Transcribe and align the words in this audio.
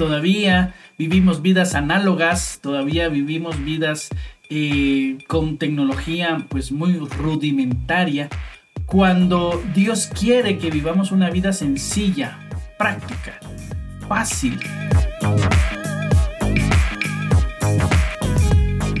Todavía 0.00 0.72
vivimos 0.96 1.42
vidas 1.42 1.74
análogas, 1.74 2.60
todavía 2.62 3.10
vivimos 3.10 3.62
vidas 3.62 4.08
eh, 4.48 5.18
con 5.28 5.58
tecnología 5.58 6.46
pues 6.48 6.72
muy 6.72 6.96
rudimentaria, 6.96 8.30
cuando 8.86 9.62
Dios 9.74 10.06
quiere 10.06 10.56
que 10.56 10.70
vivamos 10.70 11.12
una 11.12 11.28
vida 11.28 11.52
sencilla, 11.52 12.38
práctica, 12.78 13.40
fácil. 14.08 14.58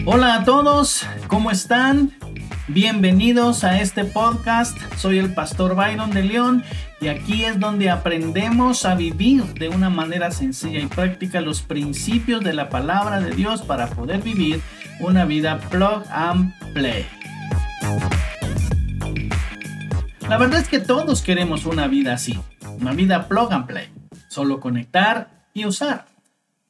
Hola 0.04 0.34
a 0.34 0.44
todos, 0.44 1.06
¿cómo 1.28 1.50
están? 1.50 2.19
Bienvenidos 2.72 3.64
a 3.64 3.80
este 3.80 4.04
podcast. 4.04 4.78
Soy 4.96 5.18
el 5.18 5.34
pastor 5.34 5.74
Byron 5.74 6.12
de 6.12 6.22
León 6.22 6.62
y 7.00 7.08
aquí 7.08 7.42
es 7.42 7.58
donde 7.58 7.90
aprendemos 7.90 8.84
a 8.84 8.94
vivir 8.94 9.42
de 9.54 9.68
una 9.68 9.90
manera 9.90 10.30
sencilla 10.30 10.78
y 10.78 10.86
práctica 10.86 11.40
los 11.40 11.62
principios 11.62 12.44
de 12.44 12.52
la 12.52 12.68
palabra 12.68 13.20
de 13.20 13.32
Dios 13.32 13.62
para 13.62 13.88
poder 13.88 14.22
vivir 14.22 14.62
una 15.00 15.24
vida 15.24 15.58
plug 15.58 16.04
and 16.12 16.54
play. 16.72 17.06
La 20.28 20.38
verdad 20.38 20.60
es 20.60 20.68
que 20.68 20.78
todos 20.78 21.22
queremos 21.22 21.66
una 21.66 21.88
vida 21.88 22.12
así, 22.12 22.38
una 22.78 22.92
vida 22.92 23.26
plug 23.26 23.52
and 23.52 23.66
play, 23.66 23.88
solo 24.28 24.60
conectar 24.60 25.48
y 25.54 25.64
usar. 25.64 26.06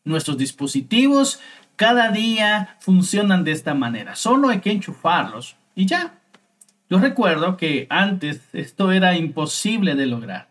Nuestros 0.04 0.38
dispositivos 0.38 1.40
cada 1.76 2.10
día 2.10 2.78
funcionan 2.80 3.44
de 3.44 3.52
esta 3.52 3.74
manera, 3.74 4.16
solo 4.16 4.48
hay 4.48 4.60
que 4.60 4.72
enchufarlos 4.72 5.59
y 5.80 5.86
ya. 5.86 6.20
Yo 6.90 6.98
recuerdo 6.98 7.56
que 7.56 7.86
antes 7.88 8.42
esto 8.52 8.92
era 8.92 9.16
imposible 9.16 9.94
de 9.94 10.06
lograr. 10.06 10.48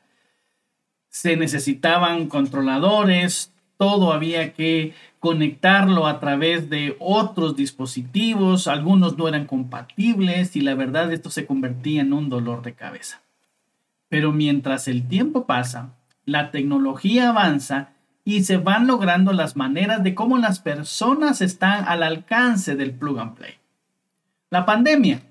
Se 1.10 1.38
necesitaban 1.38 2.28
controladores, 2.28 3.54
todo 3.78 4.12
había 4.12 4.54
que 4.54 4.94
conectarlo 5.20 6.08
a 6.08 6.20
través 6.20 6.70
de 6.70 6.96
otros 7.00 7.56
dispositivos, 7.56 8.68
algunos 8.68 9.18
no 9.18 9.28
eran 9.28 9.46
compatibles 9.46 10.56
y 10.56 10.62
la 10.62 10.74
verdad 10.76 11.12
esto 11.12 11.30
se 11.30 11.46
convertía 11.46 12.02
en 12.02 12.14
un 12.14 12.30
dolor 12.30 12.64
de 12.64 12.74
cabeza. 12.74 13.22
Pero 14.08 14.32
mientras 14.32 14.88
el 14.88 15.08
tiempo 15.08 15.46
pasa, 15.46 15.94
la 16.26 16.52
tecnología 16.52 17.30
avanza 17.30 17.90
y 18.24 18.44
se 18.44 18.58
van 18.58 18.88
logrando 18.88 19.34
las 19.34 19.56
maneras 19.56 20.04
de 20.04 20.16
cómo 20.16 20.38
las 20.38 20.60
personas 20.60 21.42
están 21.42 21.86
al 21.88 22.02
alcance 22.02 22.76
del 22.76 22.94
plug 22.94 23.20
and 23.20 23.36
play. 23.36 23.59
La 24.50 24.66
pandemia. 24.66 25.22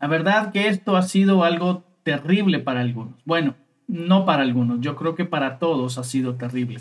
La 0.00 0.08
verdad 0.08 0.50
que 0.52 0.66
esto 0.66 0.96
ha 0.96 1.02
sido 1.02 1.44
algo 1.44 1.84
terrible 2.02 2.58
para 2.58 2.80
algunos. 2.80 3.14
Bueno, 3.24 3.54
no 3.86 4.24
para 4.24 4.42
algunos, 4.42 4.80
yo 4.80 4.96
creo 4.96 5.14
que 5.14 5.24
para 5.24 5.58
todos 5.58 5.96
ha 5.96 6.04
sido 6.04 6.34
terrible. 6.34 6.80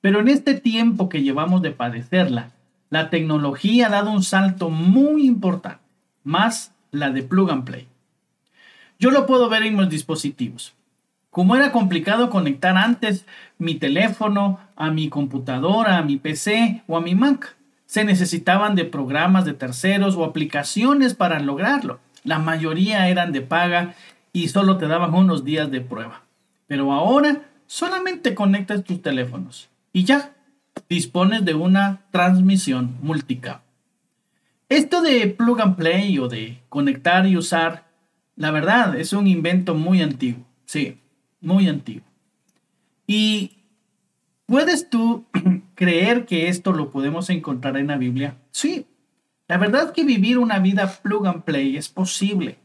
Pero 0.00 0.20
en 0.20 0.28
este 0.28 0.54
tiempo 0.54 1.08
que 1.08 1.22
llevamos 1.22 1.62
de 1.62 1.70
padecerla, 1.70 2.50
la 2.90 3.10
tecnología 3.10 3.86
ha 3.86 3.90
dado 3.90 4.10
un 4.10 4.22
salto 4.22 4.70
muy 4.70 5.24
importante, 5.24 5.82
más 6.24 6.72
la 6.90 7.10
de 7.10 7.22
plug 7.22 7.50
and 7.50 7.64
play. 7.64 7.86
Yo 8.98 9.10
lo 9.10 9.26
puedo 9.26 9.48
ver 9.48 9.62
en 9.62 9.76
mis 9.76 9.88
dispositivos. 9.88 10.74
Como 11.30 11.56
era 11.56 11.72
complicado 11.72 12.28
conectar 12.28 12.76
antes 12.76 13.24
mi 13.58 13.76
teléfono 13.76 14.58
a 14.76 14.90
mi 14.90 15.08
computadora, 15.08 15.98
a 15.98 16.02
mi 16.02 16.16
PC 16.16 16.82
o 16.86 16.96
a 16.96 17.00
mi 17.00 17.14
Mac 17.14 17.56
se 17.94 18.04
necesitaban 18.04 18.74
de 18.74 18.84
programas 18.84 19.44
de 19.44 19.54
terceros 19.54 20.16
o 20.16 20.24
aplicaciones 20.24 21.14
para 21.14 21.38
lograrlo. 21.38 22.00
La 22.24 22.40
mayoría 22.40 23.06
eran 23.08 23.30
de 23.30 23.40
paga 23.40 23.94
y 24.32 24.48
solo 24.48 24.78
te 24.78 24.88
daban 24.88 25.14
unos 25.14 25.44
días 25.44 25.70
de 25.70 25.80
prueba. 25.80 26.22
Pero 26.66 26.92
ahora 26.92 27.42
solamente 27.68 28.34
conectas 28.34 28.82
tus 28.82 29.00
teléfonos 29.00 29.68
y 29.92 30.02
ya 30.02 30.34
dispones 30.88 31.44
de 31.44 31.54
una 31.54 32.00
transmisión 32.10 32.96
multicap. 33.00 33.62
Esto 34.68 35.00
de 35.00 35.28
plug 35.28 35.60
and 35.60 35.76
play 35.76 36.18
o 36.18 36.26
de 36.26 36.64
conectar 36.68 37.28
y 37.28 37.36
usar, 37.36 37.86
la 38.34 38.50
verdad 38.50 38.98
es 38.98 39.12
un 39.12 39.28
invento 39.28 39.76
muy 39.76 40.02
antiguo. 40.02 40.44
Sí, 40.64 40.98
muy 41.40 41.68
antiguo. 41.68 42.02
Y 43.06 43.52
¿Puedes 44.46 44.90
tú 44.90 45.24
creer 45.74 46.26
que 46.26 46.48
esto 46.48 46.72
lo 46.72 46.90
podemos 46.90 47.30
encontrar 47.30 47.76
en 47.76 47.88
la 47.88 47.96
Biblia? 47.96 48.36
Sí. 48.50 48.86
La 49.46 49.58
verdad 49.58 49.92
que 49.92 50.04
vivir 50.04 50.38
una 50.38 50.58
vida 50.58 51.00
plug 51.02 51.26
and 51.26 51.42
play 51.42 51.76
es 51.76 51.88
posible. 51.88 52.58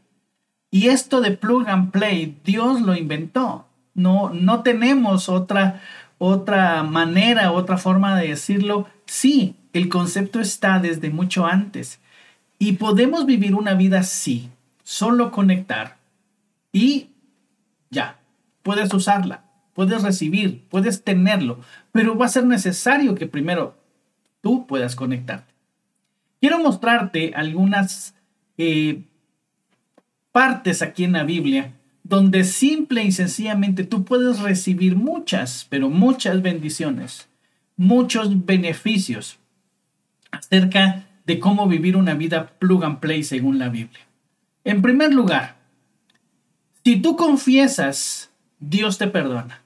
Y 0.70 0.88
esto 0.88 1.20
de 1.20 1.32
plug 1.32 1.68
and 1.68 1.90
play, 1.90 2.38
Dios 2.44 2.80
lo 2.80 2.94
inventó. 2.94 3.66
No, 3.94 4.30
no 4.30 4.62
tenemos 4.62 5.28
otra, 5.28 5.82
otra 6.18 6.82
manera, 6.82 7.52
otra 7.52 7.76
forma 7.76 8.18
de 8.18 8.28
decirlo. 8.28 8.86
Sí, 9.04 9.56
el 9.72 9.88
concepto 9.88 10.40
está 10.40 10.78
desde 10.78 11.10
mucho 11.10 11.44
antes. 11.44 12.00
Y 12.58 12.72
podemos 12.72 13.26
vivir 13.26 13.54
una 13.54 13.74
vida 13.74 14.00
así, 14.00 14.48
solo 14.82 15.30
conectar. 15.30 15.98
Y 16.72 17.08
ya, 17.90 18.18
puedes 18.62 18.94
usarla 18.94 19.49
puedes 19.80 20.02
recibir, 20.02 20.66
puedes 20.68 21.04
tenerlo, 21.04 21.58
pero 21.90 22.14
va 22.14 22.26
a 22.26 22.28
ser 22.28 22.44
necesario 22.44 23.14
que 23.14 23.26
primero 23.26 23.78
tú 24.42 24.66
puedas 24.66 24.94
conectarte. 24.94 25.54
Quiero 26.38 26.58
mostrarte 26.58 27.32
algunas 27.34 28.14
eh, 28.58 29.04
partes 30.32 30.82
aquí 30.82 31.04
en 31.04 31.12
la 31.12 31.24
Biblia 31.24 31.72
donde 32.02 32.44
simple 32.44 33.04
y 33.04 33.10
sencillamente 33.10 33.84
tú 33.84 34.04
puedes 34.04 34.40
recibir 34.40 34.96
muchas, 34.96 35.66
pero 35.70 35.88
muchas 35.88 36.42
bendiciones, 36.42 37.30
muchos 37.78 38.44
beneficios 38.44 39.38
acerca 40.30 41.06
de 41.24 41.38
cómo 41.38 41.68
vivir 41.68 41.96
una 41.96 42.12
vida 42.12 42.48
plug 42.58 42.84
and 42.84 43.00
play 43.00 43.22
según 43.24 43.58
la 43.58 43.70
Biblia. 43.70 44.06
En 44.62 44.82
primer 44.82 45.14
lugar, 45.14 45.56
si 46.84 47.00
tú 47.00 47.16
confiesas 47.16 48.30
Dios 48.60 48.98
te 48.98 49.08
perdona. 49.08 49.59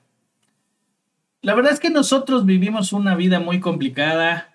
La 1.45 1.55
verdad 1.55 1.75
es 1.75 1.81
que 1.81 1.91
nosotros 1.91 2.47
vivimos 2.47 2.95
una 2.95 3.15
vida 3.15 3.39
muy 3.39 3.61
complicada. 3.61 4.55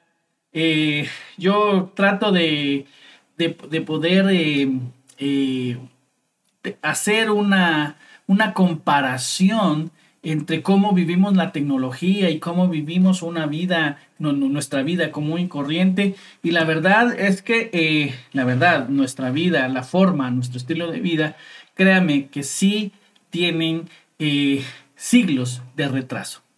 Eh, 0.54 1.08
yo 1.38 1.94
trato 1.96 2.32
de, 2.32 2.88
poder 3.86 4.26
eh, 4.32 4.72
eh, 5.20 5.78
hacer 6.82 7.30
una, 7.30 7.98
una 8.26 8.56
comparación 8.56 9.92
entre 10.24 10.64
cómo 10.64 10.94
vivimos 10.94 11.36
la 11.36 11.52
tecnología 11.52 12.32
y 12.32 12.40
cómo 12.40 12.68
vivimos 12.68 13.22
una 13.22 13.46
vida, 13.46 14.00
nuestra 14.18 14.82
vida 14.82 15.12
común 15.12 15.42
y 15.42 15.48
corriente. 15.48 16.16
Y 16.42 16.50
la 16.50 16.64
verdad 16.64 17.14
es 17.20 17.44
que, 17.44 18.16
la 18.34 18.46
verdad, 18.46 18.90
nuestra 18.90 19.30
vida, 19.30 19.68
la 19.68 19.84
forma, 19.84 20.32
nuestro 20.32 20.58
estilo 20.58 20.92
de 20.92 21.02
vida, 21.02 21.38
créame 21.76 22.30
que 22.30 22.42
sí 22.42 22.94
tienen 23.30 23.88
eh, 24.18 24.64
siglos 24.96 25.62
de 25.76 25.88
retraso. 25.88 26.49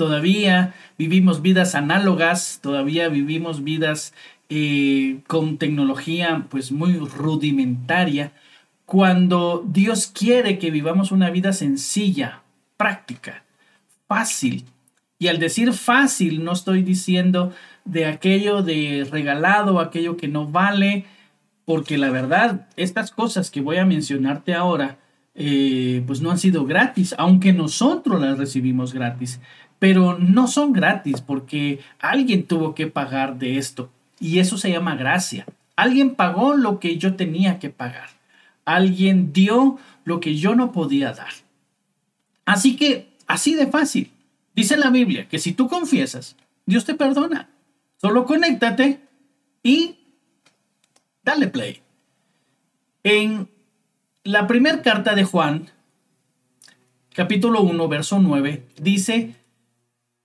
Todavía 0.00 0.72
vivimos 0.96 1.42
vidas 1.42 1.74
análogas, 1.74 2.60
todavía 2.62 3.10
vivimos 3.10 3.64
vidas 3.64 4.14
eh, 4.48 5.20
con 5.26 5.58
tecnología 5.58 6.46
pues 6.48 6.72
muy 6.72 6.96
rudimentaria, 6.96 8.32
cuando 8.86 9.62
Dios 9.68 10.06
quiere 10.06 10.58
que 10.58 10.70
vivamos 10.70 11.12
una 11.12 11.28
vida 11.28 11.52
sencilla, 11.52 12.40
práctica, 12.78 13.44
fácil. 14.08 14.64
Y 15.18 15.28
al 15.28 15.38
decir 15.38 15.74
fácil 15.74 16.44
no 16.44 16.52
estoy 16.52 16.82
diciendo 16.82 17.52
de 17.84 18.06
aquello 18.06 18.62
de 18.62 19.06
regalado, 19.12 19.80
aquello 19.80 20.16
que 20.16 20.28
no 20.28 20.46
vale, 20.46 21.04
porque 21.66 21.98
la 21.98 22.08
verdad, 22.08 22.68
estas 22.76 23.10
cosas 23.10 23.50
que 23.50 23.60
voy 23.60 23.76
a 23.76 23.84
mencionarte 23.84 24.54
ahora, 24.54 24.96
eh, 25.34 26.02
pues 26.06 26.22
no 26.22 26.30
han 26.30 26.38
sido 26.38 26.64
gratis, 26.64 27.14
aunque 27.18 27.52
nosotros 27.52 28.18
las 28.18 28.38
recibimos 28.38 28.94
gratis, 28.94 29.40
pero 29.80 30.18
no 30.18 30.46
son 30.46 30.72
gratis 30.72 31.22
porque 31.22 31.80
alguien 31.98 32.46
tuvo 32.46 32.76
que 32.76 32.86
pagar 32.86 33.38
de 33.38 33.56
esto 33.58 33.90
y 34.20 34.38
eso 34.38 34.58
se 34.58 34.70
llama 34.70 34.94
gracia. 34.94 35.46
Alguien 35.74 36.14
pagó 36.14 36.54
lo 36.54 36.78
que 36.78 36.98
yo 36.98 37.16
tenía 37.16 37.58
que 37.58 37.70
pagar. 37.70 38.10
Alguien 38.66 39.32
dio 39.32 39.78
lo 40.04 40.20
que 40.20 40.36
yo 40.36 40.54
no 40.54 40.70
podía 40.70 41.12
dar. 41.12 41.32
Así 42.44 42.76
que, 42.76 43.08
así 43.26 43.54
de 43.54 43.66
fácil. 43.66 44.12
Dice 44.54 44.76
la 44.76 44.90
Biblia 44.90 45.26
que 45.26 45.38
si 45.38 45.52
tú 45.52 45.68
confiesas, 45.68 46.36
Dios 46.66 46.84
te 46.84 46.94
perdona. 46.94 47.48
Solo 47.96 48.26
conéctate 48.26 49.00
y 49.62 49.96
dale 51.22 51.48
play. 51.48 51.80
En 53.02 53.48
la 54.24 54.46
primera 54.46 54.82
carta 54.82 55.14
de 55.14 55.24
Juan, 55.24 55.70
capítulo 57.14 57.62
1, 57.62 57.88
verso 57.88 58.18
9, 58.18 58.66
dice, 58.76 59.39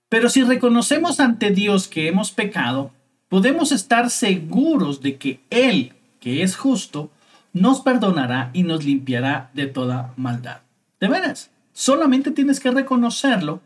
pero 0.08 0.28
si 0.28 0.42
reconocemos 0.42 1.20
ante 1.20 1.50
Dios 1.50 1.88
que 1.88 2.08
hemos 2.08 2.30
pecado, 2.30 2.92
podemos 3.28 3.72
estar 3.72 4.10
seguros 4.10 5.00
de 5.00 5.16
que 5.16 5.40
Él, 5.50 5.94
que 6.20 6.42
es 6.42 6.56
justo, 6.56 7.10
nos 7.52 7.80
perdonará 7.80 8.50
y 8.52 8.62
nos 8.62 8.84
limpiará 8.84 9.50
de 9.54 9.66
toda 9.66 10.12
maldad. 10.16 10.60
De 11.00 11.08
veras, 11.08 11.50
solamente 11.72 12.30
tienes 12.30 12.60
que 12.60 12.70
reconocerlo 12.70 13.60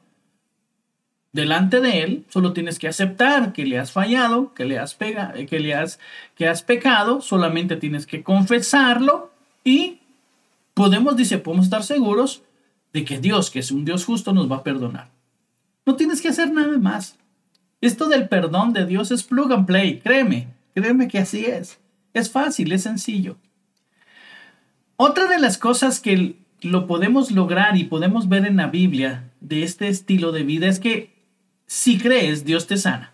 delante 1.32 1.80
de 1.80 2.02
Él, 2.02 2.24
solo 2.28 2.52
tienes 2.52 2.78
que 2.78 2.88
aceptar 2.88 3.52
que 3.52 3.64
le 3.64 3.78
has 3.78 3.92
fallado, 3.92 4.54
que 4.54 4.64
le 4.64 4.78
has, 4.78 4.94
pega, 4.94 5.32
que 5.48 5.60
le 5.60 5.74
has, 5.74 5.98
que 6.34 6.48
has 6.48 6.62
pecado, 6.62 7.20
solamente 7.20 7.76
tienes 7.76 8.06
que 8.06 8.22
confesarlo 8.22 9.30
y 9.62 9.98
podemos, 10.74 11.16
dice, 11.16 11.38
podemos 11.38 11.66
estar 11.66 11.82
seguros 11.82 12.42
de 12.92 13.04
que 13.04 13.20
Dios, 13.20 13.50
que 13.50 13.60
es 13.60 13.70
un 13.70 13.84
Dios 13.84 14.04
justo, 14.04 14.32
nos 14.32 14.50
va 14.50 14.56
a 14.56 14.64
perdonar. 14.64 15.08
No 15.90 15.96
tienes 15.96 16.22
que 16.22 16.28
hacer 16.28 16.52
nada 16.52 16.78
más. 16.78 17.18
Esto 17.80 18.08
del 18.08 18.28
perdón 18.28 18.72
de 18.72 18.86
Dios 18.86 19.10
es 19.10 19.24
plug 19.24 19.52
and 19.52 19.66
play, 19.66 19.98
créeme, 19.98 20.46
créeme 20.72 21.08
que 21.08 21.18
así 21.18 21.44
es. 21.44 21.80
Es 22.14 22.30
fácil, 22.30 22.70
es 22.70 22.84
sencillo. 22.84 23.38
Otra 24.94 25.26
de 25.26 25.40
las 25.40 25.58
cosas 25.58 25.98
que 25.98 26.36
lo 26.60 26.86
podemos 26.86 27.32
lograr 27.32 27.76
y 27.76 27.82
podemos 27.82 28.28
ver 28.28 28.46
en 28.46 28.58
la 28.58 28.68
Biblia 28.68 29.32
de 29.40 29.64
este 29.64 29.88
estilo 29.88 30.30
de 30.30 30.44
vida 30.44 30.68
es 30.68 30.78
que 30.78 31.12
si 31.66 31.98
crees, 31.98 32.44
Dios 32.44 32.68
te 32.68 32.76
sana. 32.76 33.12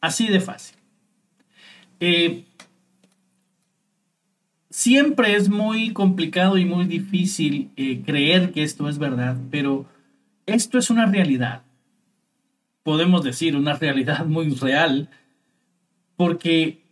Así 0.00 0.28
de 0.28 0.38
fácil. 0.38 0.76
Eh, 1.98 2.44
siempre 4.70 5.34
es 5.34 5.48
muy 5.48 5.92
complicado 5.92 6.56
y 6.56 6.64
muy 6.64 6.84
difícil 6.84 7.72
eh, 7.76 8.04
creer 8.06 8.52
que 8.52 8.62
esto 8.62 8.88
es 8.88 8.98
verdad, 8.98 9.36
pero 9.50 9.86
esto 10.46 10.78
es 10.78 10.88
una 10.88 11.06
realidad. 11.06 11.65
Podemos 12.86 13.24
decir 13.24 13.56
una 13.56 13.72
realidad 13.72 14.26
muy 14.26 14.50
real, 14.50 15.08
porque 16.16 16.84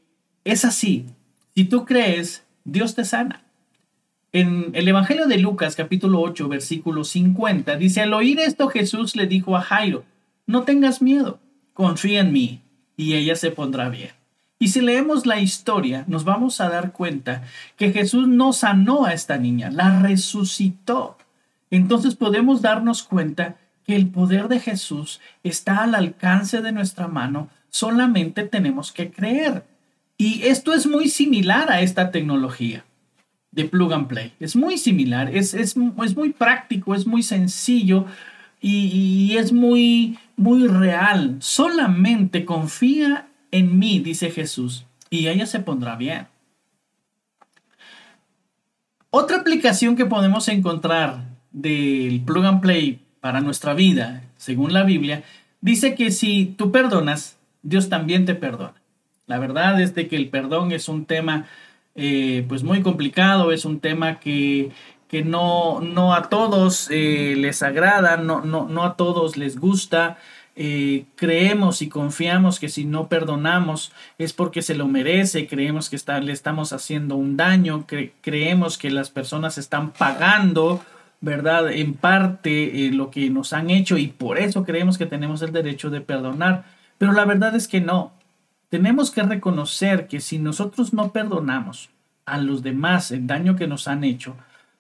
es 0.43 0.65
así. 0.65 1.07
Si 1.55 1.67
tú 1.67 1.85
crees, 1.85 2.45
Dios 2.65 2.97
te 2.97 3.05
sana. 3.05 3.45
En 4.33 4.73
el 4.73 4.89
Evangelio 4.89 5.29
de 5.29 5.39
Lucas 5.39 5.77
capítulo 5.77 6.21
8 6.21 6.49
versículo 6.49 7.05
50 7.05 7.77
dice, 7.77 8.01
al 8.01 8.13
oír 8.13 8.41
esto 8.41 8.67
Jesús 8.67 9.15
le 9.15 9.29
dijo 9.29 9.57
a 9.57 9.61
Jairo, 9.61 10.05
no 10.49 10.65
tengas 10.65 11.01
miedo, 11.01 11.39
confía 11.75 12.23
en 12.23 12.33
mí 12.33 12.61
y 12.97 13.15
ella 13.15 13.37
se 13.37 13.53
pondrá 13.53 13.89
bien. 13.89 14.11
Y 14.59 14.71
si 14.71 14.81
leemos 14.81 15.27
la 15.27 15.39
historia, 15.39 16.05
nos 16.09 16.25
vamos 16.25 16.61
a 16.61 16.69
dar 16.71 16.91
cuenta 16.91 17.45
que 17.77 17.93
Jesús 17.93 18.27
no 18.27 18.53
sanó 18.53 19.05
a 19.05 19.13
esta 19.13 19.39
niña, 19.39 19.71
la 19.71 20.01
resucitó. 20.01 21.19
Entonces 21.71 22.17
podemos 22.17 22.63
darnos 22.63 23.05
cuenta 23.05 23.59
que 23.87 23.97
el 23.97 24.09
poder 24.09 24.49
de 24.49 24.61
Jesús 24.61 25.21
está 25.43 25.83
al 25.83 25.95
alcance 25.95 26.63
de 26.63 26.73
nuestra 26.73 27.09
mano, 27.09 27.49
solamente 27.69 28.45
tenemos 28.45 28.93
que 28.93 29.11
creer. 29.11 29.65
Y 30.17 30.43
esto 30.43 30.73
es 30.73 30.87
muy 30.87 31.09
similar 31.09 31.71
a 31.71 31.81
esta 31.81 32.11
tecnología 32.11 32.85
de 33.51 33.65
plug 33.65 33.93
and 33.93 34.09
play. 34.09 34.33
Es 34.41 34.57
muy 34.57 34.79
similar, 34.79 35.35
es, 35.35 35.55
es, 35.55 35.77
es 36.05 36.17
muy 36.17 36.33
práctico, 36.33 36.95
es 36.95 37.07
muy 37.07 37.23
sencillo 37.23 38.07
y, 38.61 39.37
es 39.37 39.53
muy, 39.53 40.19
muy 40.37 40.67
real. 40.67 41.37
Solamente 41.41 42.45
confía 42.45 43.29
en 43.51 43.79
mí, 43.79 44.01
dice 44.01 44.31
Jesús, 44.31 44.87
y 45.11 45.29
ella 45.29 45.47
se 45.47 45.61
pondrá 45.61 45.97
bien. 45.97 46.27
Otra 49.11 49.37
aplicación 49.37 49.95
que 49.95 50.07
podemos 50.07 50.49
encontrar 50.49 51.25
del 51.53 52.23
plug 52.25 52.47
and 52.47 52.61
play 52.61 53.04
para 53.25 53.41
nuestra 53.41 53.73
vida, 53.73 54.23
según 54.37 54.75
la 54.75 54.83
Biblia, 54.83 55.23
dice 55.63 55.95
que 55.95 56.11
si 56.11 56.45
tú 56.59 56.71
perdonas, 56.71 57.39
Dios 57.63 57.89
también 57.89 58.27
te 58.27 58.35
perdona. 58.35 58.75
La 59.27 59.39
verdad 59.39 59.81
es 59.81 59.95
de 59.95 60.09
que 60.09 60.17
el 60.17 60.29
perdón 60.29 60.73
es 60.73 60.91
un 60.91 61.07
tema 61.07 61.47
eh, 61.95 62.45
pues 62.51 62.63
muy 62.65 62.83
complicado, 62.83 63.51
es 63.51 63.65
un 63.65 63.81
tema 63.81 64.21
que 64.21 64.73
que 65.09 65.25
no, 65.25 65.81
no 65.81 66.13
a 66.13 66.29
todos 66.29 66.89
eh, 66.91 67.35
les 67.39 67.63
agrada, 67.63 68.19
no, 68.19 68.43
no, 68.45 68.69
no, 68.69 68.85
a 68.85 68.97
todos 68.97 69.39
les 69.39 69.59
gusta. 69.59 70.19
Eh, 70.55 71.07
creemos 71.17 71.81
y 71.81 71.89
confiamos 71.89 72.61
que 72.61 72.69
si 72.69 72.85
no 72.85 73.09
perdonamos 73.09 73.93
es 74.19 74.35
porque 74.35 74.61
se 74.61 74.75
lo 74.75 74.87
merece, 74.87 75.47
creemos 75.47 75.89
que 75.89 75.97
está, 75.97 76.21
le 76.21 76.33
estamos 76.33 76.75
haciendo 76.75 77.17
un 77.17 77.39
daño, 77.39 77.87
creemos 78.21 78.77
que 78.77 78.91
las 78.91 79.09
personas 79.09 79.57
están 79.57 79.93
pagando, 79.93 80.85
¿verdad? 81.25 81.73
En 81.73 81.95
parte 81.95 82.87
eh, 82.87 82.93
lo 82.93 83.11
que 83.11 83.31
nos 83.31 83.53
han 83.53 83.71
hecho 83.71 83.97
y 83.99 84.09
por 84.09 84.39
eso 84.39 84.65
creemos 84.65 84.99
que 84.99 85.07
tenemos 85.07 85.43
el 85.43 85.53
derecho 85.53 85.91
de 85.91 86.01
perdonar. 86.01 86.65
Pero 86.99 87.13
la 87.13 87.25
verdad 87.25 87.55
es 87.55 87.67
que 87.67 87.81
no. 87.81 88.13
Tenemos 88.69 89.11
que 89.11 89.23
reconocer 89.23 90.07
que 90.07 90.21
si 90.21 90.39
nosotros 90.39 90.93
no 90.93 91.13
perdonamos 91.13 91.91
a 92.27 92.39
los 92.39 92.63
demás 92.63 93.11
el 93.11 93.27
daño 93.27 93.57
que 93.57 93.67
nos 93.67 93.89
han 93.89 94.05
hecho, 94.05 94.37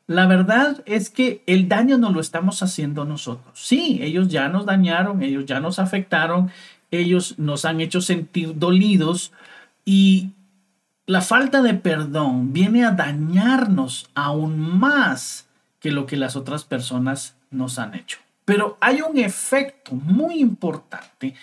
la 0.07 0.27
verdad 0.27 0.83
es 0.87 1.09
que 1.09 1.43
el 1.47 1.69
daño 1.69 1.97
no 1.97 2.11
lo 2.13 2.21
estamos 2.21 2.63
haciendo 2.63 3.05
nosotros. 3.05 3.59
Sí, 3.59 4.01
ellos 4.03 4.29
ya 4.29 4.49
nos 4.49 4.67
dañaron, 4.67 5.23
ellos 5.23 5.47
ya 5.47 5.61
nos 5.61 5.79
afectaron, 5.79 6.51
ellos 6.91 7.39
nos 7.39 7.65
han 7.65 7.81
hecho 7.81 8.01
sentir 8.01 8.59
dolidos 8.59 9.33
y 9.85 10.31
la 11.07 11.21
falta 11.21 11.63
de 11.63 11.75
perdón 11.75 12.53
viene 12.53 12.85
a 12.85 12.91
dañarnos 12.91 14.09
aún 14.15 14.59
más 14.59 15.47
que 15.85 15.91
lo 15.91 16.07
que 16.07 16.17
las 16.17 16.35
otras 16.35 16.65
personas 16.65 17.37
nos 17.51 17.79
han 17.79 17.95
hecho. 17.95 18.17
Pero 18.47 18.79
hay 18.81 19.03
un 19.03 19.19
efecto 19.19 19.93
muy 19.93 20.41
importante 20.41 21.35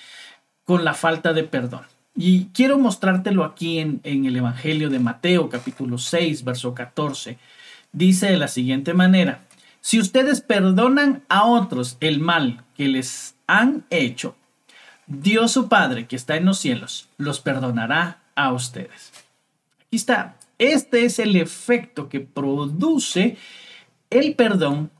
con 0.63 0.83
la 0.83 0.95
falta 0.95 1.31
de 1.31 1.43
perdón. 1.43 1.83
Y 2.15 2.45
quiero 2.45 2.79
mostrártelo 2.79 3.43
aquí 3.43 3.77
en, 3.77 4.01
en 4.03 4.25
el 4.25 4.35
Evangelio 4.35 4.89
de 4.89 4.97
Mateo 4.97 5.47
capítulo 5.47 5.99
6, 5.99 6.43
verso 6.43 6.73
14 6.73 7.37
dice 7.91 8.31
de 8.31 8.37
la 8.37 8.47
siguiente 8.47 8.95
manera, 8.95 9.41
si 9.79 9.99
ustedes 9.99 10.41
perdonan 10.41 11.21
a 11.29 11.45
otros 11.45 11.97
el 11.99 12.19
mal 12.19 12.63
que 12.75 12.87
les 12.87 13.35
han 13.45 13.85
hecho, 13.91 14.35
Dios 15.05 15.51
su 15.51 15.69
Padre 15.69 16.07
que 16.07 16.15
está 16.15 16.35
en 16.35 16.45
los 16.45 16.57
cielos 16.57 17.09
los 17.17 17.41
perdonará 17.41 18.23
a 18.33 18.51
ustedes. 18.53 19.11
Aquí 19.81 19.97
está. 19.97 20.35
Este 20.57 21.05
es 21.05 21.19
el 21.19 21.35
efecto 21.35 22.09
que 22.09 22.21
produce 22.21 23.37
el 24.11 24.35
perdón 24.35 24.91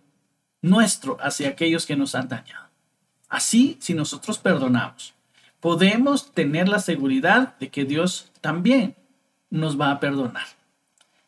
nuestro 0.61 1.17
hacia 1.21 1.49
aquellos 1.49 1.85
que 1.85 1.95
nos 1.95 2.15
han 2.15 2.27
dañado. 2.27 2.69
Así, 3.29 3.77
si 3.79 3.93
nosotros 3.93 4.39
perdonamos, 4.39 5.13
podemos 5.59 6.31
tener 6.31 6.67
la 6.67 6.79
seguridad 6.79 7.57
de 7.59 7.69
que 7.69 7.85
Dios 7.85 8.31
también 8.41 8.95
nos 9.49 9.79
va 9.79 9.91
a 9.91 9.99
perdonar. 9.99 10.45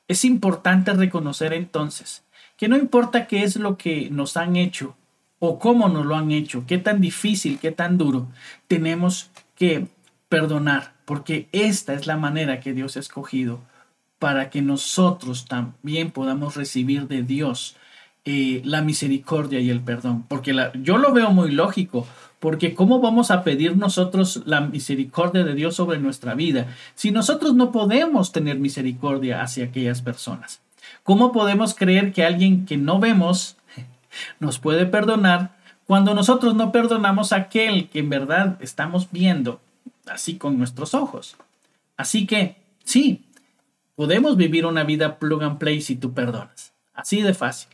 Es 0.07 0.25
importante 0.25 0.93
reconocer 0.93 1.53
entonces 1.53 2.23
que 2.57 2.67
no 2.67 2.77
importa 2.77 3.27
qué 3.27 3.43
es 3.43 3.57
lo 3.57 3.77
que 3.77 4.09
nos 4.09 4.37
han 4.37 4.55
hecho 4.55 4.95
o 5.39 5.59
cómo 5.59 5.89
nos 5.89 6.05
lo 6.05 6.15
han 6.15 6.31
hecho, 6.31 6.65
qué 6.65 6.77
tan 6.77 7.01
difícil, 7.01 7.59
qué 7.59 7.71
tan 7.71 7.97
duro, 7.97 8.27
tenemos 8.67 9.29
que 9.55 9.87
perdonar, 10.29 10.93
porque 11.05 11.47
esta 11.51 11.93
es 11.93 12.07
la 12.07 12.17
manera 12.17 12.59
que 12.59 12.73
Dios 12.73 12.95
ha 12.95 13.01
escogido 13.01 13.59
para 14.19 14.49
que 14.49 14.61
nosotros 14.61 15.45
también 15.45 16.11
podamos 16.11 16.55
recibir 16.55 17.07
de 17.07 17.23
Dios 17.23 17.75
la 18.25 18.81
misericordia 18.81 19.59
y 19.59 19.69
el 19.69 19.81
perdón. 19.81 20.25
Porque 20.27 20.55
yo 20.81 20.97
lo 20.97 21.11
veo 21.13 21.31
muy 21.31 21.51
lógico, 21.51 22.07
porque 22.39 22.73
¿cómo 22.73 22.99
vamos 22.99 23.31
a 23.31 23.43
pedir 23.43 23.77
nosotros 23.77 24.43
la 24.45 24.61
misericordia 24.61 25.43
de 25.43 25.55
Dios 25.55 25.75
sobre 25.75 25.99
nuestra 25.99 26.33
vida 26.33 26.67
si 26.95 27.11
nosotros 27.11 27.53
no 27.53 27.71
podemos 27.71 28.31
tener 28.31 28.59
misericordia 28.59 29.41
hacia 29.41 29.65
aquellas 29.65 30.01
personas? 30.01 30.61
¿Cómo 31.03 31.31
podemos 31.31 31.73
creer 31.73 32.13
que 32.13 32.25
alguien 32.25 32.65
que 32.65 32.77
no 32.77 32.99
vemos 32.99 33.57
nos 34.39 34.59
puede 34.59 34.85
perdonar 34.85 35.55
cuando 35.85 36.13
nosotros 36.13 36.55
no 36.55 36.71
perdonamos 36.71 37.33
a 37.33 37.37
aquel 37.37 37.89
que 37.89 37.99
en 37.99 38.09
verdad 38.09 38.57
estamos 38.61 39.09
viendo 39.11 39.59
así 40.07 40.37
con 40.37 40.57
nuestros 40.57 40.93
ojos? 40.93 41.35
Así 41.97 42.25
que, 42.25 42.55
sí, 42.83 43.25
podemos 43.95 44.37
vivir 44.37 44.65
una 44.65 44.83
vida 44.83 45.17
plug 45.19 45.43
and 45.43 45.57
play 45.57 45.81
si 45.81 45.95
tú 45.95 46.13
perdonas. 46.13 46.73
Así 46.93 47.21
de 47.21 47.33
fácil. 47.33 47.72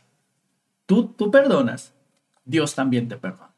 Tú, 0.90 1.04
tú 1.16 1.30
perdonas, 1.30 1.94
Dios 2.44 2.74
también 2.74 3.06
te 3.06 3.16
perdona. 3.16 3.54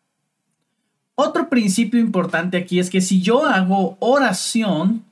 Otro 1.14 1.48
principio 1.48 1.98
importante 1.98 2.58
aquí 2.58 2.78
es 2.78 2.90
que 2.90 3.00
si 3.00 3.22
yo 3.22 3.46
hago 3.46 3.96
oración, 4.00 5.02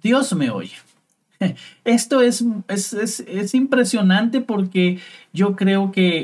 Dios 0.00 0.32
me 0.36 0.50
oye. 0.50 0.76
Esto 1.84 2.20
es, 2.20 2.44
es, 2.68 3.54
impresionante 3.56 4.40
porque 4.40 5.00
yo 5.32 5.56
creo 5.56 5.90
que 5.90 6.18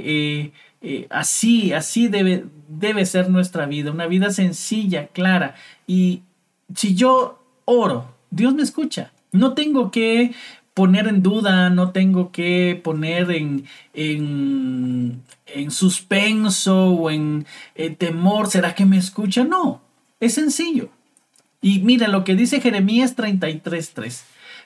eh, 0.44 0.52
eh, 0.82 1.08
así, 1.10 1.72
así 1.72 2.06
debe, 2.06 2.44
debe 2.68 3.04
ser 3.04 3.28
nuestra 3.28 3.66
vida, 3.66 3.90
una 3.90 4.06
vida 4.06 4.30
sencilla, 4.30 5.08
clara. 5.08 5.56
Y 5.84 6.22
si 6.76 6.94
yo 6.94 7.42
oro, 7.64 8.14
Dios 8.30 8.54
me 8.54 8.62
escucha. 8.62 9.10
No 9.32 9.54
tengo 9.54 9.90
que 9.90 10.32
poner 10.74 11.06
en 11.06 11.22
duda, 11.22 11.70
no 11.70 11.92
tengo 11.92 12.32
que 12.32 12.80
poner 12.82 13.30
en, 13.30 13.64
en, 13.94 15.22
en 15.46 15.70
suspenso 15.70 16.88
o 16.90 17.10
en 17.10 17.46
eh, 17.76 17.90
temor, 17.90 18.50
¿será 18.50 18.74
que 18.74 18.84
me 18.84 18.98
escucha? 18.98 19.44
No, 19.44 19.80
es 20.20 20.34
sencillo. 20.34 20.90
Y 21.62 21.78
mira 21.78 22.08
lo 22.08 22.24
que 22.24 22.34
dice 22.34 22.60
Jeremías 22.60 23.16
33.3. 23.16 24.22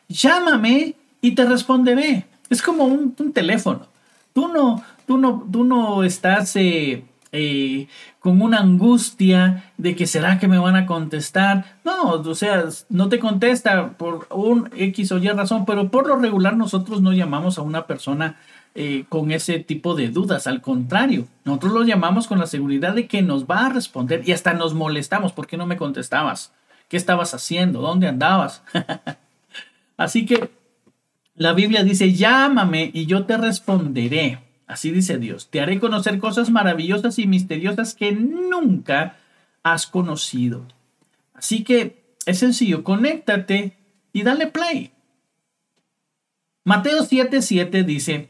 Llámame 0.08 0.94
y 1.20 1.32
te 1.32 1.44
responderé. 1.44 2.24
Es 2.50 2.62
como 2.62 2.84
un, 2.84 3.14
teléfono. 3.32 3.86
Tú 4.32 4.48
no, 4.48 4.82
tú 5.06 5.18
no, 5.18 5.46
tú 5.52 5.64
no 5.64 6.02
estás 6.02 6.56
eh, 6.56 7.04
eh, 7.32 7.88
con 8.20 8.40
una 8.40 8.58
angustia 8.60 9.72
de 9.76 9.94
que 9.94 10.06
será 10.06 10.38
que 10.38 10.48
me 10.48 10.58
van 10.58 10.76
a 10.76 10.86
contestar. 10.86 11.78
No, 11.84 12.12
o 12.12 12.34
sea, 12.34 12.64
no 12.88 13.08
te 13.08 13.18
contesta 13.18 13.90
por 13.98 14.26
un 14.30 14.70
X 14.76 15.12
o 15.12 15.18
Y 15.18 15.28
razón, 15.28 15.64
pero 15.66 15.90
por 15.90 16.06
lo 16.06 16.16
regular 16.16 16.56
nosotros 16.56 17.02
no 17.02 17.12
llamamos 17.12 17.58
a 17.58 17.62
una 17.62 17.86
persona 17.86 18.36
eh, 18.74 19.04
con 19.08 19.32
ese 19.32 19.58
tipo 19.58 19.94
de 19.94 20.08
dudas. 20.08 20.46
Al 20.46 20.60
contrario, 20.60 21.26
nosotros 21.44 21.72
lo 21.72 21.82
llamamos 21.82 22.26
con 22.28 22.38
la 22.38 22.46
seguridad 22.46 22.94
de 22.94 23.06
que 23.06 23.22
nos 23.22 23.44
va 23.46 23.66
a 23.66 23.70
responder 23.70 24.22
y 24.26 24.32
hasta 24.32 24.54
nos 24.54 24.74
molestamos. 24.74 25.32
¿Por 25.32 25.46
qué 25.46 25.56
no 25.56 25.66
me 25.66 25.76
contestabas? 25.76 26.52
¿Qué 26.88 26.96
estabas 26.96 27.34
haciendo? 27.34 27.80
¿Dónde 27.80 28.08
andabas? 28.08 28.62
Así 29.96 30.26
que 30.26 30.50
la 31.34 31.52
Biblia 31.52 31.84
dice, 31.84 32.12
llámame 32.14 32.90
y 32.94 33.06
yo 33.06 33.24
te 33.24 33.36
responderé. 33.36 34.47
Así 34.68 34.90
dice 34.90 35.16
Dios, 35.16 35.48
te 35.50 35.62
haré 35.62 35.80
conocer 35.80 36.18
cosas 36.18 36.50
maravillosas 36.50 37.18
y 37.18 37.26
misteriosas 37.26 37.94
que 37.94 38.12
nunca 38.12 39.16
has 39.62 39.86
conocido. 39.86 40.66
Así 41.32 41.64
que 41.64 42.04
es 42.26 42.38
sencillo, 42.38 42.84
conéctate 42.84 43.78
y 44.12 44.22
dale 44.22 44.46
play. 44.46 44.92
Mateo 46.64 47.02
7:7 47.02 47.82
dice, 47.82 48.28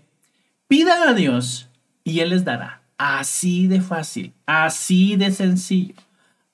pidan 0.69 1.09
a 1.09 1.13
Dios 1.13 1.71
y 2.05 2.21
Él 2.21 2.31
les 2.31 2.45
dará. 2.45 2.83
Así 2.99 3.67
de 3.67 3.81
fácil, 3.81 4.33
así 4.47 5.17
de 5.17 5.33
sencillo. 5.33 5.95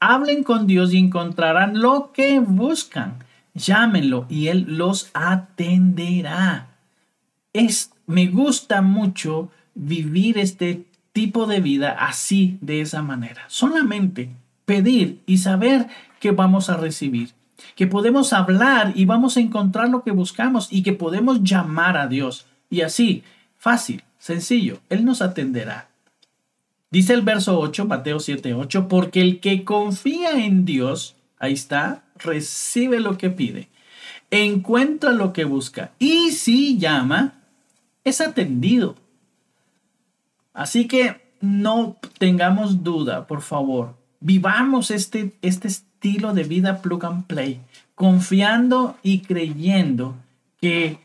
Hablen 0.01 0.45
con 0.45 0.67
Dios 0.67 0.95
y 0.95 0.99
encontrarán 0.99 1.81
lo 1.81 2.11
que 2.13 2.39
buscan. 2.41 3.19
Llámenlo 3.53 4.27
y 4.31 4.49
Él 4.49 4.65
los 4.67 5.11
atenderá. 5.13 6.69
Es, 7.53 7.93
me 8.07 8.29
gusta 8.29 8.81
mucho 8.81 9.51
vivir 9.75 10.39
este 10.39 10.85
tipo 11.13 11.47
de 11.47 11.61
vida 11.61 11.93
así, 11.93 12.59
de 12.61 12.81
esa 12.81 13.03
manera. 13.03 13.45
Solamente 13.49 14.31
pedir 14.65 15.21
y 15.27 15.39
saber 15.39 15.89
que 16.21 16.33
vamos 16.33 16.71
a 16.71 16.77
recibir, 16.77 17.31
que 17.77 17.87
podemos 17.87 18.33
hablar 18.33 18.93
y 18.95 19.05
vamos 19.05 19.37
a 19.37 19.41
encontrar 19.41 19.89
lo 19.89 20.03
que 20.03 20.11
buscamos 20.11 20.69
y 20.71 20.83
que 20.83 20.93
podemos 20.93 21.43
llamar 21.43 21.97
a 21.97 22.07
Dios. 22.07 22.47
Y 22.71 22.81
así, 22.81 23.23
fácil, 23.57 24.03
sencillo, 24.19 24.81
Él 24.89 25.05
nos 25.05 25.23
atenderá. 25.23 25.89
Dice 26.91 27.13
el 27.13 27.23
verso 27.23 27.59
8, 27.59 27.87
Mateo 27.87 28.21
7, 28.21 28.55
8, 28.55 28.89
porque 28.89 29.21
el 29.21 29.41
que 29.41 29.65
confía 29.65 30.45
en 30.45 30.65
Dios, 30.65 31.17
ahí 31.39 31.53
está, 31.53 32.05
recibe 32.17 33.01
lo 33.01 33.19
que 33.19 33.31
pide, 33.31 33.69
encuentra 34.31 35.11
lo 35.11 35.33
que 35.33 35.45
busca 35.45 35.93
y 35.99 36.31
si 36.31 36.79
llama, 36.79 37.35
es 38.05 38.21
atendido. 38.21 38.97
Así 40.55 40.87
que 40.87 41.21
no 41.41 41.99
tengamos 42.19 42.83
duda, 42.83 43.27
por 43.27 43.43
favor. 43.43 43.97
Vivamos 44.21 44.91
este, 44.91 45.35
este 45.43 45.69
estilo 45.69 46.33
de 46.33 46.45
vida 46.45 46.81
plug 46.81 47.05
and 47.05 47.27
play, 47.27 47.61
confiando 47.95 48.97
y 49.03 49.21
creyendo 49.21 50.17
que 50.61 50.99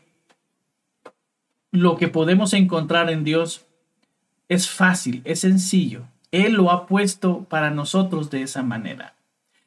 lo 1.72 1.96
que 1.96 2.08
podemos 2.08 2.54
encontrar 2.54 3.10
en 3.10 3.24
Dios 3.24 3.66
es 4.48 4.70
fácil, 4.70 5.20
es 5.24 5.40
sencillo. 5.40 6.04
Él 6.32 6.54
lo 6.54 6.70
ha 6.70 6.86
puesto 6.86 7.44
para 7.44 7.70
nosotros 7.70 8.30
de 8.30 8.42
esa 8.42 8.62
manera. 8.62 9.14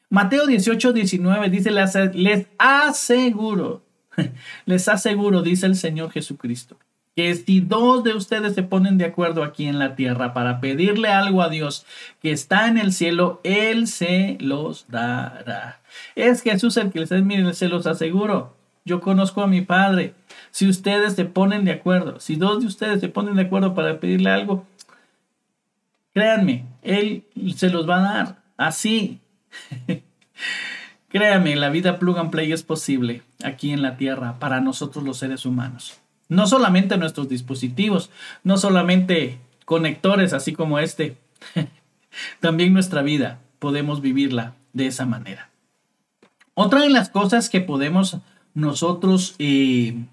Mateo 0.09 0.45
18, 0.45 0.93
19 0.93 1.49
dice, 1.49 1.71
les 1.71 2.47
aseguro, 2.57 3.83
les 4.65 4.87
aseguro, 4.87 5.41
dice 5.41 5.65
el 5.65 5.75
Señor 5.75 6.11
Jesucristo, 6.11 6.77
que 7.15 7.33
si 7.35 7.59
dos 7.59 8.03
de 8.03 8.13
ustedes 8.13 8.55
se 8.55 8.63
ponen 8.63 8.97
de 8.97 9.05
acuerdo 9.05 9.43
aquí 9.43 9.67
en 9.67 9.77
la 9.77 9.95
tierra 9.95 10.33
para 10.33 10.59
pedirle 10.59 11.09
algo 11.09 11.41
a 11.41 11.49
Dios 11.49 11.85
que 12.21 12.31
está 12.31 12.67
en 12.67 12.77
el 12.77 12.91
cielo, 12.91 13.39
Él 13.43 13.87
se 13.87 14.37
los 14.39 14.87
dará. 14.89 15.81
Es 16.15 16.41
Jesús 16.41 16.77
el 16.77 16.91
que 16.91 16.99
les 16.99 17.09
dice, 17.09 17.21
miren, 17.21 17.53
se 17.53 17.69
los 17.69 17.85
aseguro. 17.85 18.55
Yo 18.85 18.99
conozco 18.99 19.41
a 19.41 19.47
mi 19.47 19.61
Padre. 19.61 20.13
Si 20.51 20.67
ustedes 20.67 21.13
se 21.13 21.25
ponen 21.25 21.65
de 21.65 21.71
acuerdo, 21.71 22.19
si 22.19 22.35
dos 22.35 22.61
de 22.61 22.67
ustedes 22.67 22.99
se 22.99 23.09
ponen 23.09 23.35
de 23.35 23.43
acuerdo 23.43 23.73
para 23.73 23.99
pedirle 23.99 24.29
algo, 24.29 24.65
créanme, 26.13 26.65
Él 26.81 27.25
se 27.55 27.69
los 27.69 27.87
va 27.87 27.97
a 27.97 28.13
dar. 28.13 28.43
Así. 28.57 29.19
Créanme, 31.09 31.55
la 31.55 31.69
vida 31.69 31.99
plug 31.99 32.17
and 32.17 32.31
play 32.31 32.51
es 32.51 32.63
posible 32.63 33.21
aquí 33.43 33.71
en 33.71 33.83
la 33.83 33.97
tierra 33.97 34.39
para 34.39 34.61
nosotros 34.61 35.03
los 35.03 35.17
seres 35.17 35.45
humanos. 35.45 36.02
No 36.29 36.47
solamente 36.47 36.97
nuestros 36.97 37.29
dispositivos, 37.29 38.09
no 38.43 38.57
solamente 38.57 39.39
conectores 39.65 40.33
así 40.33 40.53
como 40.53 40.79
este, 40.79 41.17
también 42.39 42.73
nuestra 42.73 43.01
vida 43.01 43.39
podemos 43.59 44.01
vivirla 44.01 44.55
de 44.73 44.87
esa 44.87 45.05
manera. 45.05 45.49
Otra 46.53 46.81
de 46.81 46.89
las 46.89 47.09
cosas 47.09 47.49
que 47.49 47.61
podemos 47.61 48.17
nosotros 48.53 49.35
eh, 49.39 50.05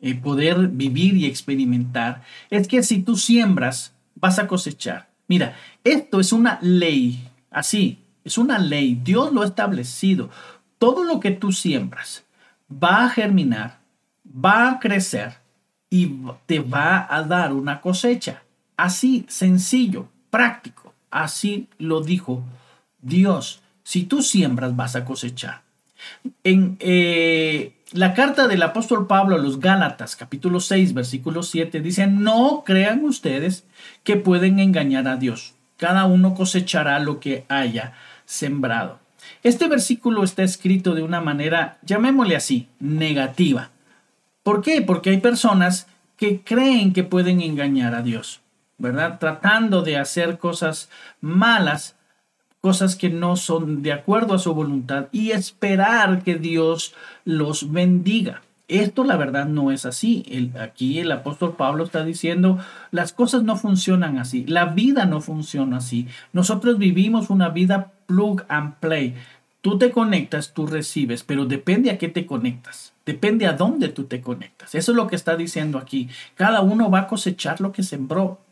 eh, 0.00 0.14
poder 0.14 0.68
vivir 0.68 1.16
y 1.16 1.26
experimentar 1.26 2.22
es 2.50 2.68
que 2.68 2.82
si 2.82 3.02
tú 3.02 3.16
siembras, 3.16 3.94
vas 4.14 4.38
a 4.38 4.46
cosechar. 4.46 5.08
Mira, 5.28 5.56
esto 5.82 6.20
es 6.20 6.32
una 6.32 6.58
ley, 6.62 7.28
así, 7.50 7.98
es 8.24 8.38
una 8.38 8.58
ley, 8.58 8.98
Dios 9.02 9.32
lo 9.32 9.42
ha 9.42 9.46
establecido. 9.46 10.30
Todo 10.78 11.04
lo 11.04 11.20
que 11.20 11.30
tú 11.30 11.52
siembras 11.52 12.24
va 12.70 13.04
a 13.04 13.10
germinar, 13.10 13.80
va 14.26 14.70
a 14.70 14.78
crecer 14.80 15.43
y 15.94 16.10
te 16.46 16.58
va 16.58 17.06
a 17.08 17.22
dar 17.22 17.52
una 17.52 17.80
cosecha. 17.80 18.42
Así, 18.76 19.24
sencillo, 19.28 20.08
práctico. 20.28 20.92
Así 21.08 21.68
lo 21.78 22.00
dijo 22.00 22.42
Dios. 23.00 23.62
Si 23.84 24.02
tú 24.02 24.20
siembras, 24.20 24.74
vas 24.74 24.96
a 24.96 25.04
cosechar. 25.04 25.62
En 26.42 26.76
eh, 26.80 27.76
la 27.92 28.12
carta 28.12 28.48
del 28.48 28.64
apóstol 28.64 29.06
Pablo 29.06 29.36
a 29.36 29.38
los 29.38 29.60
Gálatas, 29.60 30.16
capítulo 30.16 30.58
6, 30.58 30.94
versículo 30.94 31.44
7, 31.44 31.80
dice, 31.80 32.08
no 32.08 32.64
crean 32.66 33.04
ustedes 33.04 33.64
que 34.02 34.16
pueden 34.16 34.58
engañar 34.58 35.06
a 35.06 35.14
Dios. 35.14 35.54
Cada 35.76 36.06
uno 36.06 36.34
cosechará 36.34 36.98
lo 36.98 37.20
que 37.20 37.44
haya 37.48 37.92
sembrado. 38.24 38.98
Este 39.44 39.68
versículo 39.68 40.24
está 40.24 40.42
escrito 40.42 40.96
de 40.96 41.04
una 41.04 41.20
manera, 41.20 41.78
llamémosle 41.82 42.34
así, 42.34 42.68
negativa. 42.80 43.70
¿Por 44.44 44.60
qué? 44.62 44.82
Porque 44.82 45.10
hay 45.10 45.18
personas 45.18 45.88
que 46.16 46.42
creen 46.42 46.92
que 46.92 47.02
pueden 47.02 47.40
engañar 47.40 47.94
a 47.94 48.02
Dios, 48.02 48.42
¿verdad? 48.78 49.18
Tratando 49.18 49.82
de 49.82 49.96
hacer 49.96 50.38
cosas 50.38 50.90
malas, 51.20 51.96
cosas 52.60 52.94
que 52.94 53.08
no 53.08 53.36
son 53.36 53.82
de 53.82 53.92
acuerdo 53.92 54.34
a 54.34 54.38
su 54.38 54.54
voluntad 54.54 55.08
y 55.12 55.32
esperar 55.32 56.22
que 56.22 56.36
Dios 56.36 56.94
los 57.24 57.72
bendiga. 57.72 58.42
Esto 58.68 59.04
la 59.04 59.16
verdad 59.16 59.46
no 59.46 59.70
es 59.70 59.86
así. 59.86 60.50
aquí 60.60 60.98
el 60.98 61.12
apóstol 61.12 61.56
Pablo 61.56 61.84
está 61.84 62.04
diciendo, 62.04 62.58
las 62.90 63.12
cosas 63.12 63.42
no 63.42 63.56
funcionan 63.56 64.18
así, 64.18 64.44
la 64.46 64.66
vida 64.66 65.06
no 65.06 65.20
funciona 65.20 65.78
así. 65.78 66.06
Nosotros 66.32 66.78
vivimos 66.78 67.30
una 67.30 67.48
vida 67.48 67.92
plug 68.06 68.44
and 68.48 68.74
play. 68.74 69.14
Tú 69.64 69.78
te 69.78 69.90
conectas, 69.90 70.52
tú 70.52 70.66
recibes, 70.66 71.22
pero 71.22 71.46
depende 71.46 71.90
a 71.90 71.96
qué 71.96 72.08
te 72.08 72.26
conectas. 72.26 72.92
Depende 73.06 73.46
a 73.46 73.54
dónde 73.54 73.88
tú 73.88 74.04
te 74.04 74.20
conectas. 74.20 74.74
Eso 74.74 74.92
es 74.92 74.96
lo 74.96 75.06
que 75.06 75.16
está 75.16 75.36
diciendo 75.36 75.78
aquí. 75.78 76.10
Cada 76.34 76.60
uno 76.60 76.90
va 76.90 76.98
a 76.98 77.06
cosechar 77.06 77.62
lo 77.62 77.72
que 77.72 77.82
sembró. 77.82 78.42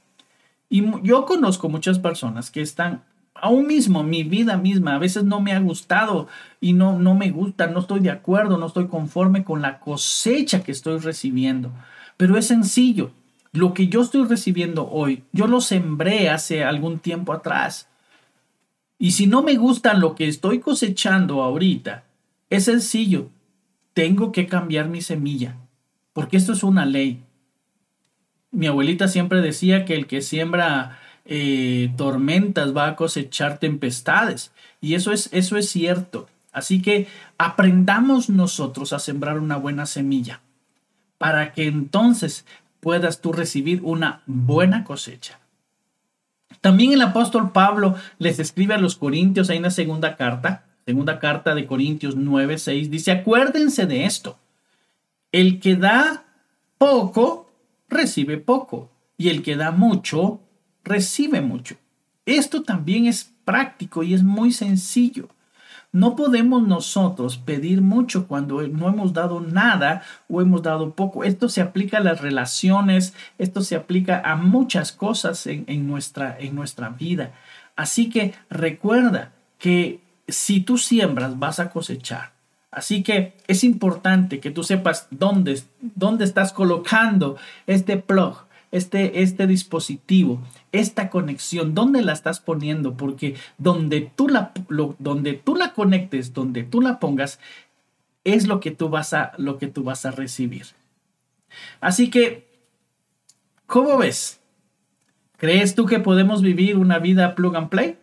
Y 0.70 0.82
yo 1.02 1.26
conozco 1.26 1.68
muchas 1.68 1.98
personas 1.98 2.50
que 2.50 2.62
están 2.62 3.02
aún 3.34 3.66
mismo, 3.66 4.02
mi 4.02 4.22
vida 4.22 4.56
misma, 4.56 4.94
a 4.94 4.98
veces 4.98 5.24
no 5.24 5.42
me 5.42 5.52
ha 5.52 5.60
gustado 5.60 6.28
y 6.62 6.72
no, 6.72 6.98
no 6.98 7.14
me 7.14 7.30
gusta, 7.30 7.66
no 7.66 7.80
estoy 7.80 8.00
de 8.00 8.10
acuerdo, 8.10 8.56
no 8.56 8.68
estoy 8.68 8.86
conforme 8.86 9.44
con 9.44 9.60
la 9.60 9.80
cosecha 9.80 10.62
que 10.62 10.72
estoy 10.72 10.98
recibiendo. 10.98 11.72
Pero 12.16 12.38
es 12.38 12.46
sencillo. 12.46 13.10
Lo 13.52 13.74
que 13.74 13.88
yo 13.88 14.00
estoy 14.00 14.24
recibiendo 14.24 14.88
hoy, 14.88 15.24
yo 15.32 15.46
lo 15.46 15.60
sembré 15.60 16.30
hace 16.30 16.64
algún 16.64 17.00
tiempo 17.00 17.34
atrás. 17.34 17.90
Y 19.02 19.10
si 19.10 19.26
no 19.26 19.42
me 19.42 19.56
gusta 19.56 19.94
lo 19.94 20.14
que 20.14 20.28
estoy 20.28 20.60
cosechando 20.60 21.42
ahorita, 21.42 22.04
es 22.50 22.66
sencillo, 22.66 23.30
tengo 23.94 24.30
que 24.30 24.46
cambiar 24.46 24.88
mi 24.88 25.02
semilla, 25.02 25.56
porque 26.12 26.36
esto 26.36 26.52
es 26.52 26.62
una 26.62 26.86
ley. 26.86 27.20
Mi 28.52 28.68
abuelita 28.68 29.08
siempre 29.08 29.40
decía 29.40 29.84
que 29.84 29.96
el 29.96 30.06
que 30.06 30.22
siembra 30.22 31.00
eh, 31.24 31.92
tormentas 31.96 32.76
va 32.76 32.86
a 32.86 32.94
cosechar 32.94 33.58
tempestades, 33.58 34.52
y 34.80 34.94
eso 34.94 35.10
es, 35.10 35.28
eso 35.32 35.56
es 35.56 35.68
cierto. 35.68 36.28
Así 36.52 36.80
que 36.80 37.08
aprendamos 37.38 38.30
nosotros 38.30 38.92
a 38.92 39.00
sembrar 39.00 39.40
una 39.40 39.56
buena 39.56 39.86
semilla, 39.86 40.42
para 41.18 41.52
que 41.54 41.66
entonces 41.66 42.46
puedas 42.78 43.20
tú 43.20 43.32
recibir 43.32 43.80
una 43.82 44.22
buena 44.26 44.84
cosecha. 44.84 45.41
También 46.60 46.92
el 46.92 47.02
apóstol 47.02 47.52
Pablo 47.52 47.94
les 48.18 48.38
escribe 48.38 48.74
a 48.74 48.78
los 48.78 48.96
Corintios 48.96 49.50
en 49.50 49.62
la 49.62 49.70
segunda 49.70 50.16
carta, 50.16 50.66
segunda 50.84 51.18
carta 51.18 51.54
de 51.54 51.66
Corintios 51.66 52.16
9, 52.16 52.58
6, 52.58 52.90
dice, 52.90 53.12
acuérdense 53.12 53.86
de 53.86 54.04
esto, 54.04 54.38
el 55.30 55.60
que 55.60 55.76
da 55.76 56.24
poco, 56.78 57.50
recibe 57.88 58.38
poco, 58.38 58.90
y 59.16 59.28
el 59.28 59.42
que 59.42 59.56
da 59.56 59.70
mucho, 59.70 60.40
recibe 60.84 61.40
mucho. 61.40 61.76
Esto 62.26 62.62
también 62.62 63.06
es 63.06 63.32
práctico 63.44 64.02
y 64.02 64.14
es 64.14 64.22
muy 64.22 64.52
sencillo. 64.52 65.28
No 65.92 66.16
podemos 66.16 66.66
nosotros 66.66 67.36
pedir 67.36 67.82
mucho 67.82 68.26
cuando 68.26 68.66
no 68.66 68.88
hemos 68.88 69.12
dado 69.12 69.40
nada 69.40 70.02
o 70.26 70.40
hemos 70.40 70.62
dado 70.62 70.94
poco. 70.94 71.22
Esto 71.22 71.50
se 71.50 71.60
aplica 71.60 71.98
a 71.98 72.02
las 72.02 72.22
relaciones, 72.22 73.14
esto 73.36 73.60
se 73.60 73.76
aplica 73.76 74.22
a 74.24 74.36
muchas 74.36 74.90
cosas 74.90 75.46
en, 75.46 75.86
nuestra, 75.86 76.38
en 76.40 76.54
nuestra 76.54 76.88
vida. 76.88 77.32
Así 77.76 78.08
que 78.08 78.34
recuerda 78.48 79.32
que 79.58 80.00
si 80.28 80.60
tú 80.60 80.78
siembras 80.78 81.38
vas 81.38 81.60
a 81.60 81.68
cosechar. 81.68 82.32
Así 82.70 83.02
que 83.02 83.36
es 83.46 83.62
importante 83.62 84.40
que 84.40 84.50
tú 84.50 84.64
sepas 84.64 85.08
dónde, 85.10 85.62
dónde 85.80 86.24
estás 86.24 86.54
colocando 86.54 87.36
este 87.66 87.98
plug 87.98 88.46
este, 88.72 89.22
este 89.22 89.46
dispositivo, 89.46 90.42
esta 90.72 91.10
conexión, 91.10 91.74
¿dónde 91.74 92.02
la 92.02 92.14
estás 92.14 92.40
poniendo? 92.40 92.96
Porque 92.96 93.36
donde 93.58 94.10
tú 94.16 94.28
la, 94.28 94.52
donde 94.98 95.34
tú 95.34 95.54
la 95.54 95.74
conectes, 95.74 96.32
donde 96.32 96.64
tú 96.64 96.80
la 96.80 96.98
pongas, 96.98 97.38
es 98.24 98.46
lo 98.46 98.60
que 98.60 98.70
tú 98.70 98.88
vas 98.88 99.12
a, 99.12 99.32
lo 99.36 99.58
que 99.58 99.68
tú 99.68 99.84
vas 99.84 100.06
a 100.06 100.10
recibir. 100.10 100.66
Así 101.80 102.08
que, 102.08 102.48
¿cómo 103.66 103.98
ves? 103.98 104.40
¿Crees 105.36 105.74
tú 105.74 105.86
que 105.86 106.00
podemos 106.00 106.40
vivir 106.40 106.78
una 106.78 106.98
vida 106.98 107.34
plug 107.34 107.56
and 107.56 107.68
play? 107.68 107.98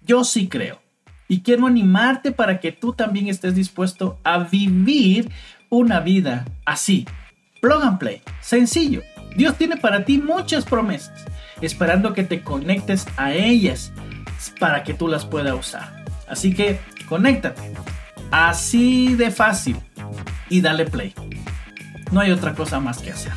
Yo 0.00 0.24
sí 0.24 0.48
creo. 0.48 0.80
Y 1.28 1.42
quiero 1.42 1.66
animarte 1.66 2.32
para 2.32 2.58
que 2.58 2.72
tú 2.72 2.92
también 2.92 3.28
estés 3.28 3.54
dispuesto 3.54 4.18
a 4.24 4.38
vivir 4.44 5.30
una 5.70 6.00
vida 6.00 6.44
así. 6.64 7.06
Plug 7.60 7.82
and 7.82 7.98
play. 7.98 8.22
Sencillo. 8.40 9.02
Dios 9.36 9.56
tiene 9.56 9.76
para 9.76 10.04
ti 10.04 10.18
muchas 10.18 10.64
promesas, 10.64 11.24
esperando 11.60 12.12
que 12.12 12.24
te 12.24 12.42
conectes 12.42 13.06
a 13.16 13.32
ellas 13.32 13.92
para 14.58 14.82
que 14.82 14.94
tú 14.94 15.08
las 15.08 15.24
puedas 15.24 15.54
usar. 15.54 16.04
Así 16.28 16.54
que 16.54 16.80
conéctate. 17.08 17.60
Así 18.30 19.14
de 19.14 19.30
fácil. 19.30 19.76
Y 20.48 20.60
dale 20.60 20.86
play. 20.86 21.14
No 22.10 22.20
hay 22.20 22.30
otra 22.30 22.54
cosa 22.54 22.80
más 22.80 22.98
que 22.98 23.12
hacer. 23.12 23.32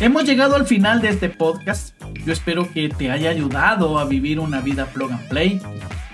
Hemos 0.00 0.24
llegado 0.24 0.56
al 0.56 0.66
final 0.66 1.00
de 1.00 1.08
este 1.08 1.28
podcast. 1.28 1.94
Yo 2.24 2.32
espero 2.32 2.70
que 2.70 2.88
te 2.88 3.10
haya 3.10 3.30
ayudado 3.30 3.98
a 3.98 4.04
vivir 4.04 4.40
una 4.40 4.60
vida 4.60 4.86
plug 4.86 5.12
and 5.12 5.28
play. 5.28 5.60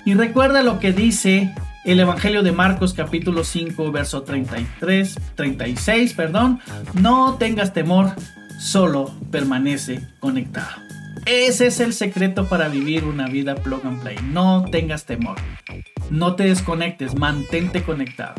Y 0.04 0.14
recuerda 0.14 0.62
lo 0.62 0.78
que 0.78 0.92
dice 0.92 1.52
el 1.84 2.00
Evangelio 2.00 2.42
de 2.42 2.52
Marcos 2.52 2.94
capítulo 2.94 3.44
5 3.44 3.90
verso 3.90 4.22
33, 4.22 5.16
36, 5.34 6.14
perdón, 6.14 6.60
no 6.94 7.34
tengas 7.34 7.72
temor, 7.72 8.12
solo 8.58 9.12
permanece 9.30 10.06
conectado. 10.20 10.80
Ese 11.26 11.66
es 11.66 11.80
el 11.80 11.92
secreto 11.92 12.48
para 12.48 12.68
vivir 12.68 13.04
una 13.04 13.26
vida 13.26 13.54
plug 13.54 13.84
and 13.84 14.00
play. 14.00 14.16
No 14.24 14.64
tengas 14.70 15.06
temor. 15.06 15.36
No 16.10 16.34
te 16.34 16.44
desconectes, 16.44 17.14
mantente 17.14 17.82
conectado. 17.82 18.34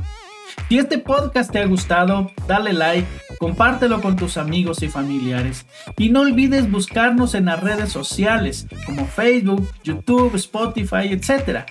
Si 0.70 0.80
este 0.80 0.98
podcast 0.98 1.52
te 1.52 1.60
ha 1.60 1.66
gustado, 1.66 2.32
dale 2.48 2.74
like, 2.74 3.08
compártelo 3.40 4.02
con 4.02 4.16
tus 4.16 4.38
amigos 4.38 4.82
y 4.82 4.90
familiares 4.90 5.68
y 5.98 6.10
no 6.10 6.22
olvides 6.22 6.70
buscarnos 6.70 7.36
en 7.36 7.46
las 7.46 7.62
redes 7.62 7.92
sociales 7.92 8.66
como 8.86 9.06
Facebook, 9.06 9.70
YouTube, 9.84 10.34
Spotify, 10.36 11.10
etc 11.12 11.66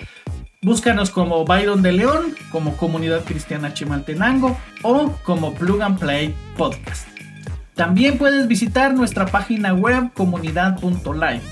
Búscanos 0.64 1.10
como 1.10 1.44
Byron 1.44 1.82
de 1.82 1.90
León, 1.90 2.36
como 2.52 2.76
Comunidad 2.76 3.24
Cristiana 3.24 3.74
Chimaltenango 3.74 4.56
o 4.84 5.10
como 5.24 5.54
Plug 5.54 5.82
and 5.82 5.98
Play 5.98 6.36
Podcast. 6.56 7.08
También 7.74 8.16
puedes 8.16 8.46
visitar 8.46 8.94
nuestra 8.94 9.26
página 9.26 9.74
web 9.74 10.12
comunidad.live. 10.14 11.42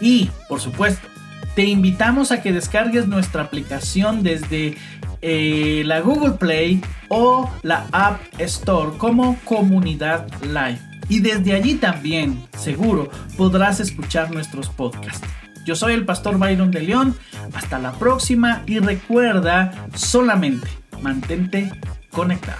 Y, 0.00 0.28
por 0.48 0.60
supuesto, 0.60 1.06
te 1.54 1.66
invitamos 1.66 2.32
a 2.32 2.42
que 2.42 2.52
descargues 2.52 3.06
nuestra 3.06 3.42
aplicación 3.42 4.24
desde 4.24 4.76
eh, 5.22 5.82
la 5.84 6.00
Google 6.00 6.32
Play 6.32 6.80
o 7.06 7.48
la 7.62 7.86
App 7.92 8.20
Store 8.38 8.98
como 8.98 9.38
Comunidad 9.44 10.26
Live. 10.42 10.80
Y 11.08 11.20
desde 11.20 11.54
allí 11.54 11.76
también, 11.76 12.42
seguro, 12.58 13.08
podrás 13.36 13.78
escuchar 13.78 14.32
nuestros 14.32 14.68
podcasts. 14.68 15.24
Yo 15.68 15.76
soy 15.76 15.92
el 15.92 16.06
pastor 16.06 16.38
Byron 16.38 16.70
de 16.70 16.80
León. 16.80 17.14
Hasta 17.52 17.78
la 17.78 17.92
próxima 17.92 18.62
y 18.64 18.78
recuerda 18.78 19.86
solamente 19.94 20.66
mantente 21.02 21.70
conectado. 22.10 22.56